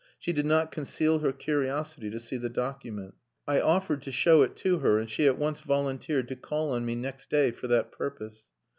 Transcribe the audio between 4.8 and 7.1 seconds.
and she at once volunteered to call on me